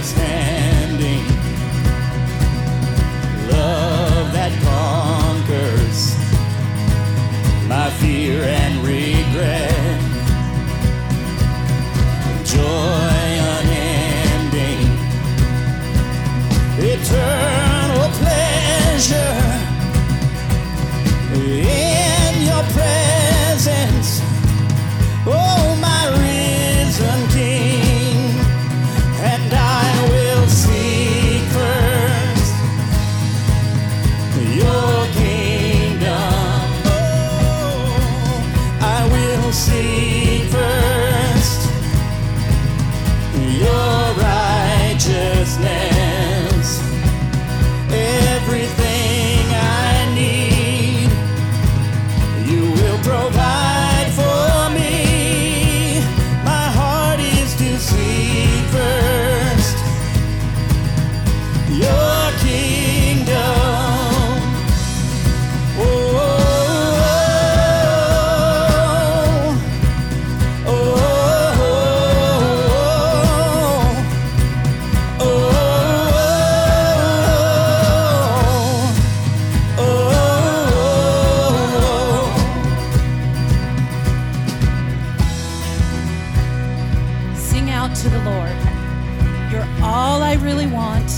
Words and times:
generous. 0.00 0.16
Love 3.50 4.32
that 4.32 4.52
conquers 4.62 6.16
my 7.68 7.90
fear 8.00 8.42
and 8.42 8.76
regret. 8.86 10.00
Joy 12.44 13.38
unending. 13.58 14.88
Eternal. 16.78 17.49
out 87.80 87.96
to 87.96 88.10
the 88.10 88.22
Lord. 88.24 88.58
You're 89.50 89.66
all 89.82 90.22
I 90.22 90.36
really 90.42 90.66
want. 90.66 91.10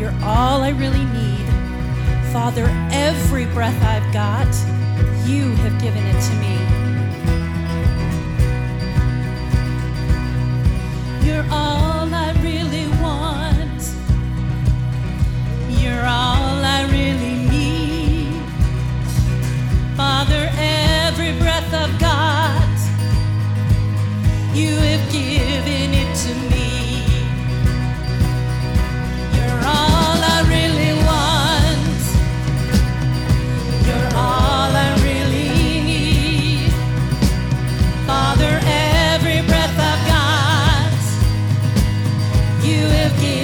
You're 0.00 0.14
all 0.22 0.62
I 0.62 0.70
really 0.70 1.04
need. 1.04 1.44
Father, 2.32 2.64
every 2.90 3.44
breath 3.44 3.76
I've 3.82 4.10
got, 4.10 4.48
you 5.28 5.54
have 5.56 5.78
given 5.82 6.02
it 6.06 6.18
to 6.18 6.34
me. 6.36 6.57
give 43.16 43.37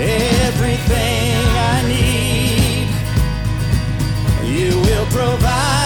everything 0.00 1.36
I 1.72 1.82
need. 1.88 2.88
You 4.48 4.80
will 4.80 5.06
provide. 5.06 5.79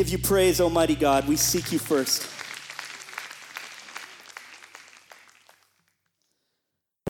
give 0.00 0.08
you 0.08 0.18
praise, 0.18 0.62
Almighty 0.62 0.94
God. 0.94 1.28
We 1.28 1.36
seek 1.36 1.72
you 1.72 1.78
first. 1.78 2.39